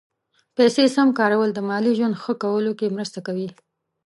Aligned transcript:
پیسې 0.55 0.83
سم 0.95 1.07
کارول 1.19 1.49
د 1.53 1.59
مالي 1.69 1.91
ژوند 1.97 2.19
ښه 2.23 2.33
کولو 2.43 2.71
کې 2.79 2.93
مرسته 2.97 3.19
کوي. 3.27 3.47